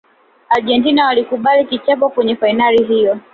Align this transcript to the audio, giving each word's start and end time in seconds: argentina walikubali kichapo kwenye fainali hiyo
argentina 0.49 1.05
walikubali 1.05 1.65
kichapo 1.65 2.09
kwenye 2.09 2.35
fainali 2.35 2.83
hiyo 2.85 3.19